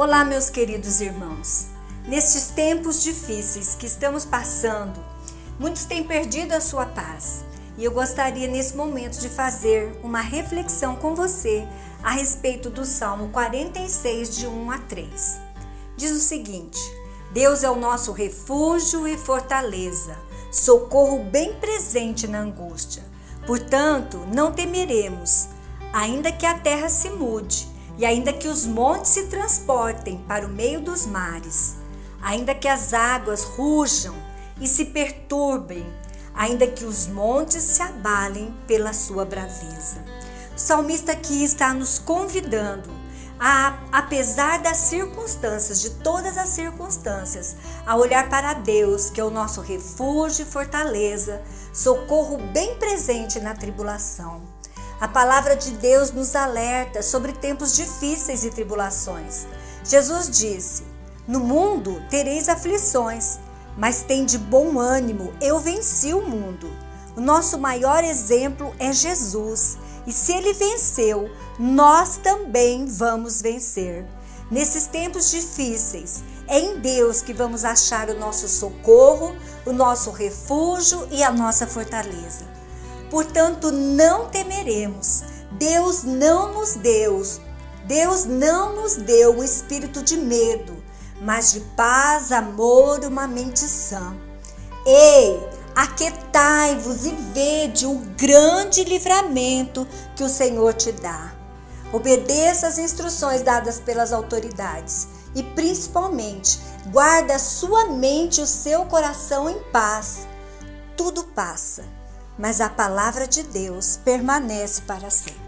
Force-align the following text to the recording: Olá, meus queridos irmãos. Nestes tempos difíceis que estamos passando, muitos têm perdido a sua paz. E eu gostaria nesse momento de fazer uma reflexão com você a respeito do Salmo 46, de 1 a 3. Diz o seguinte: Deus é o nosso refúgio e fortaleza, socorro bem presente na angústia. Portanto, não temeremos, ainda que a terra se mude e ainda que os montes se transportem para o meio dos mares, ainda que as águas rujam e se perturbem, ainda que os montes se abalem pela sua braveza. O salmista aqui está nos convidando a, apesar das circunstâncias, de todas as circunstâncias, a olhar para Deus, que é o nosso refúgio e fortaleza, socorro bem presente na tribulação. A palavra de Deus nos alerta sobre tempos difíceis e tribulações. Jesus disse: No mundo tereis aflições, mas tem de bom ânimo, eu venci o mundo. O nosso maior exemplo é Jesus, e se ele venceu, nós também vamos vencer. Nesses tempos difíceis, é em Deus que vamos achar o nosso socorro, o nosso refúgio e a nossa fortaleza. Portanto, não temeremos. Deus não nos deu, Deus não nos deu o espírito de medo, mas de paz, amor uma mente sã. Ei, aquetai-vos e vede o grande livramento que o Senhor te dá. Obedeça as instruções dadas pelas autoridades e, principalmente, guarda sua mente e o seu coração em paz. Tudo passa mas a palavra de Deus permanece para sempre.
Olá, 0.00 0.24
meus 0.24 0.48
queridos 0.48 1.00
irmãos. 1.00 1.66
Nestes 2.06 2.50
tempos 2.50 3.02
difíceis 3.02 3.74
que 3.74 3.84
estamos 3.84 4.24
passando, 4.24 5.04
muitos 5.58 5.86
têm 5.86 6.04
perdido 6.04 6.52
a 6.52 6.60
sua 6.60 6.86
paz. 6.86 7.44
E 7.76 7.84
eu 7.84 7.90
gostaria 7.90 8.46
nesse 8.46 8.76
momento 8.76 9.18
de 9.18 9.28
fazer 9.28 9.98
uma 10.04 10.20
reflexão 10.20 10.94
com 10.94 11.16
você 11.16 11.66
a 12.00 12.12
respeito 12.12 12.70
do 12.70 12.84
Salmo 12.84 13.30
46, 13.30 14.36
de 14.36 14.46
1 14.46 14.70
a 14.70 14.78
3. 14.78 15.40
Diz 15.96 16.12
o 16.12 16.20
seguinte: 16.20 16.78
Deus 17.32 17.64
é 17.64 17.68
o 17.68 17.74
nosso 17.74 18.12
refúgio 18.12 19.04
e 19.04 19.18
fortaleza, 19.18 20.16
socorro 20.52 21.24
bem 21.24 21.54
presente 21.54 22.28
na 22.28 22.38
angústia. 22.38 23.02
Portanto, 23.44 24.18
não 24.32 24.52
temeremos, 24.52 25.48
ainda 25.92 26.30
que 26.30 26.46
a 26.46 26.56
terra 26.56 26.88
se 26.88 27.10
mude 27.10 27.77
e 27.98 28.06
ainda 28.06 28.32
que 28.32 28.46
os 28.46 28.64
montes 28.64 29.10
se 29.10 29.24
transportem 29.24 30.18
para 30.28 30.46
o 30.46 30.48
meio 30.48 30.80
dos 30.80 31.04
mares, 31.04 31.74
ainda 32.22 32.54
que 32.54 32.68
as 32.68 32.94
águas 32.94 33.42
rujam 33.42 34.14
e 34.60 34.68
se 34.68 34.86
perturbem, 34.86 35.84
ainda 36.32 36.66
que 36.66 36.84
os 36.84 37.08
montes 37.08 37.62
se 37.62 37.82
abalem 37.82 38.54
pela 38.68 38.92
sua 38.92 39.24
braveza. 39.24 40.04
O 40.54 40.58
salmista 40.58 41.10
aqui 41.12 41.42
está 41.42 41.74
nos 41.74 41.98
convidando 41.98 42.88
a, 43.40 43.78
apesar 43.92 44.60
das 44.60 44.76
circunstâncias, 44.76 45.80
de 45.80 45.90
todas 45.90 46.36
as 46.36 46.48
circunstâncias, 46.48 47.56
a 47.86 47.96
olhar 47.96 48.28
para 48.28 48.52
Deus, 48.54 49.10
que 49.10 49.20
é 49.20 49.24
o 49.24 49.30
nosso 49.30 49.60
refúgio 49.60 50.42
e 50.42 50.48
fortaleza, 50.48 51.42
socorro 51.72 52.38
bem 52.52 52.76
presente 52.76 53.38
na 53.40 53.54
tribulação. 53.54 54.42
A 55.00 55.06
palavra 55.06 55.54
de 55.54 55.70
Deus 55.72 56.10
nos 56.10 56.34
alerta 56.34 57.02
sobre 57.02 57.32
tempos 57.32 57.76
difíceis 57.76 58.42
e 58.42 58.50
tribulações. 58.50 59.46
Jesus 59.84 60.28
disse: 60.28 60.82
No 61.26 61.38
mundo 61.38 62.02
tereis 62.10 62.48
aflições, 62.48 63.38
mas 63.76 64.02
tem 64.02 64.24
de 64.24 64.36
bom 64.36 64.80
ânimo, 64.80 65.32
eu 65.40 65.60
venci 65.60 66.12
o 66.12 66.26
mundo. 66.26 66.68
O 67.16 67.20
nosso 67.20 67.58
maior 67.58 68.02
exemplo 68.02 68.74
é 68.76 68.92
Jesus, 68.92 69.78
e 70.04 70.12
se 70.12 70.32
ele 70.32 70.52
venceu, 70.52 71.30
nós 71.60 72.16
também 72.16 72.86
vamos 72.86 73.40
vencer. 73.40 74.04
Nesses 74.50 74.88
tempos 74.88 75.30
difíceis, 75.30 76.24
é 76.48 76.58
em 76.58 76.80
Deus 76.80 77.22
que 77.22 77.32
vamos 77.32 77.64
achar 77.64 78.08
o 78.10 78.18
nosso 78.18 78.48
socorro, 78.48 79.36
o 79.64 79.72
nosso 79.72 80.10
refúgio 80.10 81.06
e 81.12 81.22
a 81.22 81.30
nossa 81.30 81.68
fortaleza. 81.68 82.57
Portanto, 83.10 83.70
não 83.70 84.28
temeremos. 84.28 85.22
Deus 85.52 86.04
não 86.04 86.52
nos 86.52 86.74
deu, 86.74 87.22
Deus 87.86 88.26
não 88.26 88.76
nos 88.76 88.96
deu 88.96 89.38
o 89.38 89.42
espírito 89.42 90.02
de 90.02 90.16
medo, 90.16 90.76
mas 91.22 91.52
de 91.52 91.60
paz, 91.74 92.30
amor 92.30 93.00
uma 93.04 93.26
mente 93.26 93.60
sã. 93.60 94.14
Ei, 94.86 95.48
aquetai-vos 95.74 97.06
e 97.06 97.10
vede 97.32 97.86
o 97.86 97.98
grande 98.16 98.84
livramento 98.84 99.88
que 100.14 100.22
o 100.22 100.28
Senhor 100.28 100.74
te 100.74 100.92
dá. 100.92 101.32
Obedeça 101.92 102.66
as 102.66 102.78
instruções 102.78 103.40
dadas 103.40 103.80
pelas 103.80 104.12
autoridades 104.12 105.08
e, 105.34 105.42
principalmente, 105.42 106.60
guarda 106.92 107.38
sua 107.38 107.86
mente 107.86 108.40
e 108.40 108.44
o 108.44 108.46
seu 108.46 108.84
coração 108.84 109.48
em 109.48 109.58
paz. 109.72 110.28
Tudo 110.94 111.24
passa 111.24 111.97
mas 112.38 112.60
a 112.60 112.70
palavra 112.70 113.26
de 113.26 113.42
Deus 113.42 113.98
permanece 114.04 114.82
para 114.82 115.10
sempre. 115.10 115.47